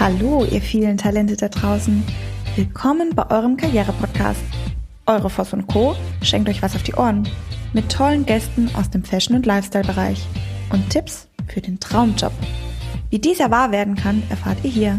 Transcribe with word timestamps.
Hallo, 0.00 0.46
ihr 0.46 0.62
vielen 0.62 0.96
Talente 0.96 1.36
da 1.36 1.50
draußen. 1.50 2.02
Willkommen 2.56 3.14
bei 3.14 3.30
eurem 3.30 3.58
Karriere-Podcast. 3.58 4.40
Eure 5.04 5.28
Voss 5.28 5.52
und 5.52 5.66
Co. 5.66 5.94
schenkt 6.22 6.48
euch 6.48 6.62
was 6.62 6.74
auf 6.74 6.82
die 6.82 6.94
Ohren. 6.94 7.28
Mit 7.74 7.92
tollen 7.92 8.24
Gästen 8.24 8.74
aus 8.74 8.88
dem 8.88 9.04
Fashion- 9.04 9.36
und 9.36 9.44
Lifestyle-Bereich. 9.44 10.26
Und 10.72 10.88
Tipps 10.88 11.28
für 11.48 11.60
den 11.60 11.78
Traumjob. 11.80 12.32
Wie 13.10 13.18
dieser 13.18 13.50
wahr 13.50 13.72
werden 13.72 13.94
kann, 13.94 14.22
erfahrt 14.30 14.64
ihr 14.64 14.70
hier. 14.70 14.98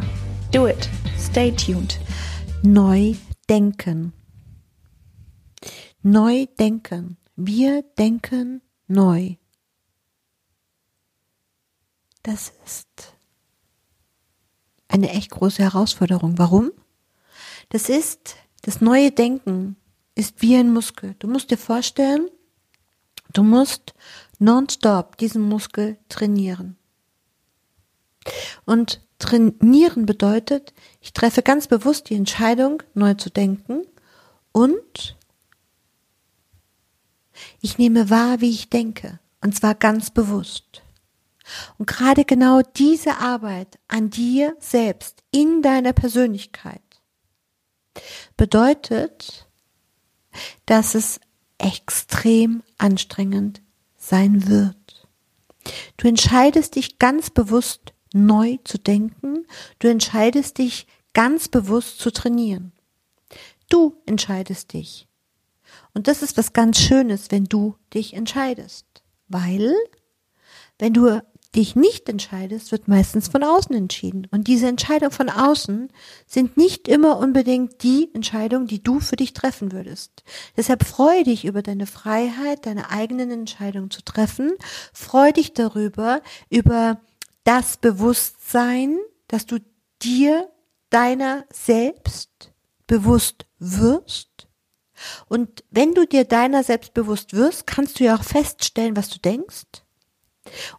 Do 0.51 0.67
it. 0.67 0.87
Stay 1.17 1.51
tuned. 1.51 1.99
Neu 2.61 3.15
denken. 3.49 4.13
Neu 6.03 6.45
denken. 6.59 7.17
Wir 7.35 7.83
denken 7.97 8.61
neu. 8.87 9.37
Das 12.21 12.53
ist 12.63 13.15
eine 14.91 15.09
echt 15.11 15.31
große 15.31 15.63
Herausforderung. 15.63 16.37
Warum? 16.37 16.71
Das 17.69 17.89
ist, 17.89 18.35
das 18.63 18.81
neue 18.81 19.11
Denken 19.11 19.77
ist 20.15 20.41
wie 20.41 20.55
ein 20.55 20.73
Muskel. 20.73 21.15
Du 21.19 21.27
musst 21.27 21.51
dir 21.51 21.57
vorstellen, 21.57 22.29
du 23.33 23.43
musst 23.43 23.93
nonstop 24.39 25.17
diesen 25.17 25.41
Muskel 25.41 25.97
trainieren. 26.09 26.75
Und 28.65 29.01
trainieren 29.17 30.05
bedeutet, 30.05 30.73
ich 30.99 31.13
treffe 31.13 31.41
ganz 31.41 31.67
bewusst 31.67 32.09
die 32.09 32.15
Entscheidung, 32.15 32.83
neu 32.93 33.13
zu 33.13 33.29
denken 33.29 33.83
und 34.51 35.15
ich 37.61 37.77
nehme 37.77 38.09
wahr, 38.09 38.41
wie 38.41 38.49
ich 38.49 38.69
denke. 38.69 39.19
Und 39.41 39.55
zwar 39.55 39.73
ganz 39.73 40.11
bewusst. 40.11 40.83
Und 41.77 41.87
gerade 41.87 42.25
genau 42.25 42.61
diese 42.61 43.17
Arbeit 43.17 43.79
an 43.87 44.09
dir 44.09 44.55
selbst, 44.59 45.23
in 45.31 45.61
deiner 45.61 45.93
Persönlichkeit, 45.93 46.81
bedeutet, 48.37 49.47
dass 50.65 50.95
es 50.95 51.19
extrem 51.57 52.63
anstrengend 52.77 53.61
sein 53.97 54.47
wird. 54.47 55.07
Du 55.97 56.07
entscheidest 56.07 56.75
dich 56.75 56.97
ganz 56.99 57.29
bewusst 57.29 57.93
neu 58.13 58.57
zu 58.63 58.77
denken, 58.77 59.45
du 59.79 59.87
entscheidest 59.87 60.57
dich 60.57 60.87
ganz 61.13 61.47
bewusst 61.47 61.99
zu 61.99 62.11
trainieren. 62.11 62.71
Du 63.69 63.95
entscheidest 64.05 64.73
dich. 64.73 65.07
Und 65.93 66.07
das 66.07 66.21
ist 66.21 66.37
was 66.37 66.53
ganz 66.53 66.79
Schönes, 66.79 67.31
wenn 67.31 67.45
du 67.45 67.75
dich 67.93 68.13
entscheidest, 68.13 68.85
weil 69.27 69.73
wenn 70.79 70.93
du 70.93 71.21
dich 71.55 71.75
nicht 71.75 72.07
entscheidest, 72.07 72.71
wird 72.71 72.87
meistens 72.87 73.27
von 73.27 73.43
außen 73.43 73.75
entschieden. 73.75 74.27
Und 74.31 74.47
diese 74.47 74.67
Entscheidungen 74.67 75.11
von 75.11 75.29
außen 75.29 75.91
sind 76.25 76.55
nicht 76.55 76.87
immer 76.87 77.17
unbedingt 77.17 77.83
die 77.83 78.09
Entscheidung, 78.13 78.67
die 78.67 78.81
du 78.81 78.99
für 78.99 79.17
dich 79.17 79.33
treffen 79.33 79.71
würdest. 79.71 80.23
Deshalb 80.55 80.85
freue 80.85 81.23
dich 81.23 81.45
über 81.45 81.61
deine 81.61 81.87
Freiheit, 81.87 82.65
deine 82.65 82.89
eigenen 82.89 83.31
Entscheidungen 83.31 83.91
zu 83.91 84.01
treffen. 84.01 84.53
Freue 84.93 85.33
dich 85.33 85.53
darüber, 85.53 86.21
über 86.49 87.01
das 87.43 87.77
Bewusstsein, 87.77 88.97
dass 89.27 89.45
du 89.45 89.59
dir 90.01 90.49
deiner 90.89 91.45
selbst 91.51 92.53
bewusst 92.87 93.45
wirst. 93.59 94.47
Und 95.27 95.63
wenn 95.69 95.93
du 95.93 96.05
dir 96.05 96.25
deiner 96.25 96.63
selbst 96.63 96.93
bewusst 96.93 97.33
wirst, 97.33 97.67
kannst 97.67 97.99
du 97.99 98.05
ja 98.05 98.15
auch 98.15 98.23
feststellen, 98.23 98.95
was 98.95 99.09
du 99.09 99.19
denkst 99.19 99.80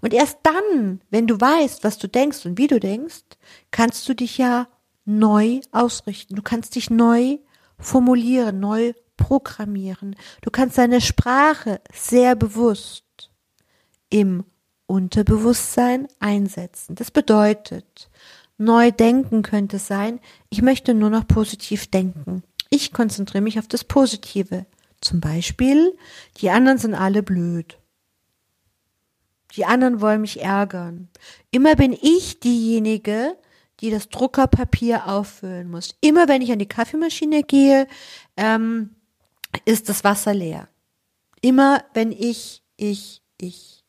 und 0.01 0.13
erst 0.15 0.39
dann, 0.43 1.01
wenn 1.11 1.27
du 1.27 1.41
weißt, 1.41 1.85
was 1.85 1.99
du 1.99 2.09
denkst 2.09 2.47
und 2.47 2.59
wie 2.59 2.67
du 2.67 2.81
denkst, 2.81 3.23
kannst 3.71 4.09
du 4.09 4.15
dich 4.15 4.39
ja 4.39 4.69
neu 5.05 5.61
ausrichten. 5.73 6.35
Du 6.35 6.43
kannst 6.43 6.75
dich 6.75 6.91
neu 6.91 7.39
formulieren, 7.79 8.61
neu 8.61 8.93
programmieren. 9.17 10.17
Du 10.41 10.51
kannst 10.51 10.79
deine 10.79 11.01
Sprache 11.01 11.81
sehr 11.93 12.35
bewusst 12.37 13.31
im 14.11 14.45
Unterbewusstsein 14.87 16.09
einsetzen. 16.21 16.95
Das 16.95 17.11
bedeutet, 17.11 18.11
neu 18.59 18.91
denken 18.91 19.43
könnte 19.43 19.79
sein, 19.79 20.21
ich 20.51 20.63
möchte 20.63 20.95
nur 20.95 21.11
noch 21.11 21.27
positiv 21.27 21.91
denken. 21.91 22.43
Ich 22.71 22.93
konzentriere 22.93 23.43
mich 23.43 23.59
auf 23.59 23.69
das 23.69 23.85
Positive. 23.85 24.67
Zum 25.01 25.21
Beispiel, 25.21 25.97
die 26.39 26.51
anderen 26.51 26.79
sind 26.79 26.95
alle 26.95 27.23
blöd. 27.23 27.79
Die 29.57 29.65
anderen 29.65 30.01
wollen 30.01 30.23
mich 30.23 30.43
ärgern. 30.43 31.09
Immer 31.51 31.77
bin 31.77 31.93
ich 31.93 32.41
diejenige, 32.41 33.37
die 33.81 33.91
das 33.91 34.09
Druckerpapier 34.09 35.09
auffüllen 35.09 35.71
muss. 35.71 35.95
Immer 36.01 36.29
wenn 36.29 36.41
ich 36.41 36.53
an 36.53 36.59
die 36.59 36.69
Kaffeemaschine 36.69 37.43
gehe, 37.43 37.87
ähm, 38.37 38.95
ist 39.65 39.89
das 39.89 40.05
Wasser 40.05 40.33
leer. 40.33 40.69
Immer 41.41 41.85
wenn 41.93 42.13
ich, 42.13 42.63
ich, 42.77 43.23
ich. 43.39 43.85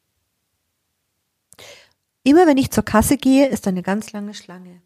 Immer 2.23 2.47
wenn 2.47 2.57
ich 2.57 2.72
zur 2.72 2.84
Kasse 2.84 3.18
gehe, 3.18 3.47
ist 3.47 3.68
eine 3.68 3.84
ganz 3.84 4.12
lange 4.12 4.34
Schlange. 4.34 4.81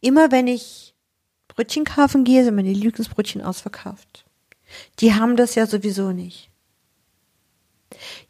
Immer 0.00 0.30
wenn 0.30 0.46
ich 0.46 0.94
Brötchen 1.48 1.84
kaufen 1.84 2.24
gehe, 2.24 2.44
sind 2.44 2.54
meine 2.54 2.72
Lieblingsbrötchen 2.72 3.42
ausverkauft. 3.42 4.24
Die 5.00 5.14
haben 5.14 5.36
das 5.36 5.56
ja 5.56 5.66
sowieso 5.66 6.12
nicht. 6.12 6.49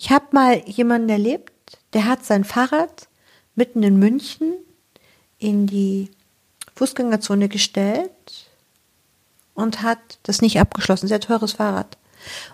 Ich 0.02 0.10
habe 0.10 0.28
mal 0.32 0.66
jemanden 0.66 1.10
erlebt, 1.10 1.52
der 1.92 2.06
hat 2.06 2.24
sein 2.24 2.44
Fahrrad 2.44 3.08
mitten 3.54 3.82
in 3.82 3.98
München 3.98 4.54
in 5.36 5.66
die 5.66 6.10
Fußgängerzone 6.74 7.50
gestellt 7.50 8.48
und 9.52 9.82
hat 9.82 10.18
das 10.22 10.40
nicht 10.40 10.58
abgeschlossen. 10.58 11.06
Sehr 11.06 11.20
teures 11.20 11.52
Fahrrad. 11.52 11.98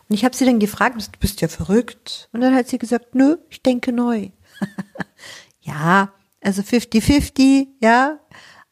Und 0.09 0.17
ich 0.17 0.25
habe 0.25 0.35
sie 0.35 0.45
dann 0.45 0.59
gefragt, 0.59 0.97
du 1.01 1.19
bist 1.21 1.41
ja 1.41 1.47
verrückt. 1.47 2.29
Und 2.33 2.41
dann 2.41 2.53
hat 2.53 2.67
sie 2.67 2.79
gesagt, 2.79 3.15
nö, 3.15 3.37
ich 3.49 3.63
denke 3.63 3.93
neu. 3.93 4.31
ja, 5.61 6.13
also 6.41 6.63
50-50, 6.63 7.69
ja. 7.81 8.19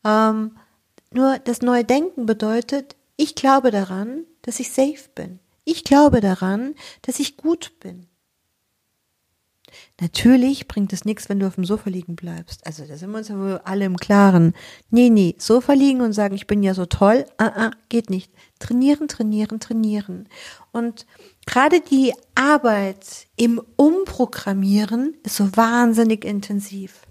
Ähm, 0.05 0.59
nur 1.13 1.39
das 1.39 1.63
neue 1.63 1.85
Denken 1.85 2.27
bedeutet, 2.27 2.97
ich 3.17 3.37
glaube 3.37 3.71
daran, 3.71 4.25
dass 4.43 4.59
ich 4.59 4.73
safe 4.73 5.09
bin. 5.15 5.39
Ich 5.65 5.85
glaube 5.85 6.21
daran, 6.21 6.75
dass 7.03 7.21
ich 7.21 7.37
gut 7.37 7.79
bin. 7.79 8.09
Natürlich 10.01 10.69
bringt 10.69 10.93
es 10.93 11.05
nichts, 11.05 11.29
wenn 11.29 11.39
du 11.39 11.47
auf 11.47 11.55
dem 11.55 11.65
Sofa 11.65 11.91
liegen 11.91 12.17
bleibst. 12.17 12.67
Also 12.67 12.85
da 12.85 12.97
sind 12.97 13.11
wir 13.11 13.19
uns 13.19 13.29
ja 13.29 13.39
wohl 13.39 13.61
alle 13.65 13.85
im 13.85 13.97
Klaren. 13.97 14.55
Nee, 14.91 15.11
nee, 15.11 15.35
Sofa 15.39 15.73
liegen 15.73 16.01
und 16.01 16.13
sagen, 16.13 16.35
ich 16.35 16.47
bin 16.47 16.63
ja 16.63 16.75
so 16.75 16.87
toll, 16.87 17.25
ah, 17.39 17.53
ah, 17.55 17.71
geht 17.89 18.11
nicht. 18.11 18.33
Trainieren, 18.59 19.09
trainieren, 19.09 19.61
trainieren. 19.61 20.29
Und 20.73 21.07
gerade 21.47 21.81
die 21.81 22.13
Arbeit 22.35 23.27
im 23.37 23.61
Umprogrammieren 23.77 25.17
ist 25.23 25.37
so 25.37 25.57
wahnsinnig 25.57 26.25
intensiv. 26.25 27.07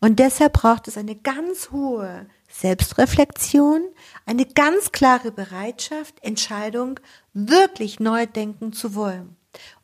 Und 0.00 0.18
deshalb 0.18 0.52
braucht 0.54 0.88
es 0.88 0.96
eine 0.96 1.16
ganz 1.16 1.70
hohe 1.70 2.26
Selbstreflexion, 2.48 3.82
eine 4.26 4.46
ganz 4.46 4.92
klare 4.92 5.32
Bereitschaft, 5.32 6.14
Entscheidung 6.22 6.98
wirklich 7.32 8.00
neu 8.00 8.26
denken 8.26 8.72
zu 8.72 8.94
wollen. 8.94 9.36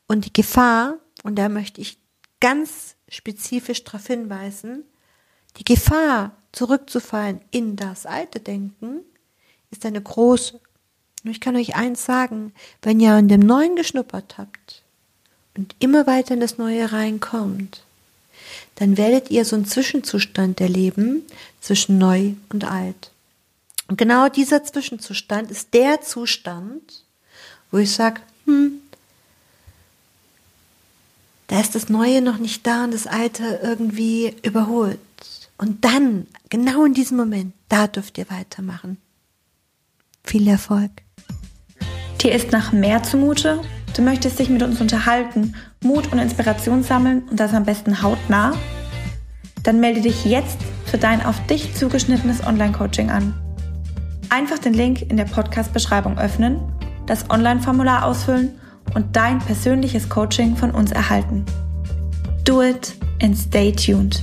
Und 0.06 0.26
die 0.26 0.32
Gefahr, 0.32 0.98
und 1.22 1.36
da 1.36 1.48
möchte 1.48 1.80
ich 1.80 1.98
ganz 2.44 2.94
spezifisch 3.08 3.84
darauf 3.84 4.06
hinweisen, 4.06 4.84
die 5.56 5.64
Gefahr, 5.64 6.32
zurückzufallen 6.52 7.40
in 7.50 7.74
das 7.74 8.04
alte 8.04 8.38
Denken, 8.38 9.00
ist 9.70 9.86
eine 9.86 10.02
große. 10.02 10.60
Nur 11.22 11.32
ich 11.32 11.40
kann 11.40 11.56
euch 11.56 11.74
eins 11.74 12.04
sagen, 12.04 12.52
wenn 12.82 13.00
ihr 13.00 13.16
in 13.16 13.28
dem 13.28 13.40
Neuen 13.40 13.76
geschnuppert 13.76 14.36
habt 14.36 14.82
und 15.56 15.74
immer 15.78 16.06
weiter 16.06 16.34
in 16.34 16.40
das 16.40 16.58
Neue 16.58 16.92
reinkommt, 16.92 17.82
dann 18.74 18.98
werdet 18.98 19.30
ihr 19.30 19.46
so 19.46 19.56
einen 19.56 19.64
Zwischenzustand 19.64 20.60
erleben 20.60 21.22
zwischen 21.62 21.96
neu 21.96 22.34
und 22.50 22.64
alt. 22.64 23.10
Und 23.88 23.96
genau 23.96 24.28
dieser 24.28 24.62
Zwischenzustand 24.62 25.50
ist 25.50 25.72
der 25.72 26.02
Zustand, 26.02 27.04
wo 27.70 27.78
ich 27.78 27.90
sage, 27.90 28.20
hm, 28.44 28.82
da 31.46 31.60
das 31.74 31.88
Neue 31.88 32.22
noch 32.22 32.38
nicht 32.38 32.66
da 32.66 32.84
und 32.84 32.94
das 32.94 33.06
Alte 33.06 33.60
irgendwie 33.62 34.34
überholt. 34.42 35.00
Und 35.58 35.84
dann, 35.84 36.26
genau 36.48 36.84
in 36.84 36.94
diesem 36.94 37.16
Moment, 37.16 37.52
da 37.68 37.86
dürft 37.86 38.18
ihr 38.18 38.30
weitermachen. 38.30 38.98
Viel 40.22 40.46
Erfolg. 40.48 40.90
Dir 42.20 42.32
ist 42.32 42.52
nach 42.52 42.72
mehr 42.72 43.02
zumute? 43.02 43.60
Du 43.96 44.02
möchtest 44.02 44.38
dich 44.38 44.48
mit 44.48 44.62
uns 44.62 44.80
unterhalten, 44.80 45.54
Mut 45.82 46.12
und 46.12 46.18
Inspiration 46.18 46.82
sammeln 46.82 47.22
und 47.28 47.38
das 47.38 47.52
am 47.52 47.64
besten 47.64 48.02
hautnah? 48.02 48.56
Dann 49.62 49.80
melde 49.80 50.00
dich 50.00 50.24
jetzt 50.24 50.58
für 50.86 50.98
dein 50.98 51.24
auf 51.24 51.44
dich 51.46 51.74
zugeschnittenes 51.74 52.44
Online-Coaching 52.46 53.10
an. 53.10 53.34
Einfach 54.30 54.58
den 54.58 54.74
Link 54.74 55.02
in 55.02 55.16
der 55.16 55.24
Podcast-Beschreibung 55.24 56.18
öffnen, 56.18 56.60
das 57.06 57.30
Online-Formular 57.30 58.04
ausfüllen 58.04 58.58
und 58.94 59.16
dein 59.16 59.38
persönliches 59.40 60.08
Coaching 60.08 60.56
von 60.56 60.70
uns 60.70 60.92
erhalten. 60.92 61.44
Do 62.44 62.60
it 62.60 62.94
and 63.20 63.36
stay 63.36 63.72
tuned. 63.72 64.20